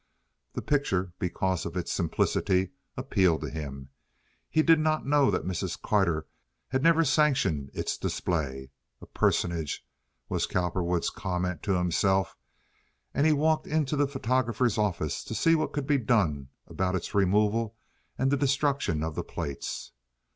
[0.53, 3.89] The picture because of its simplicity, appealed to him.
[4.49, 5.79] He did not know that Mrs.
[5.79, 6.25] Carter
[6.69, 8.71] had never sanctioned its display.
[8.99, 9.85] "A personage,"
[10.27, 12.35] was Cowperwood's comment to himself,
[13.13, 17.13] and he walked into the photographer's office to see what could be done about its
[17.13, 17.75] removal
[18.17, 19.91] and the destruction of the plates.